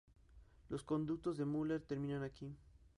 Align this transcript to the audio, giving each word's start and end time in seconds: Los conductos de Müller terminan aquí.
Los 0.69 0.83
conductos 0.83 1.37
de 1.37 1.45
Müller 1.45 1.79
terminan 1.79 2.23
aquí. 2.23 2.57